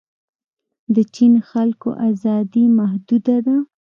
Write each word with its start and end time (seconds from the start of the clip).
د 0.95 0.97
چین 1.15 1.33
خلکو 1.49 1.89
ازادي 2.09 2.65
محدوده 2.79 3.37
ده. 3.45 3.57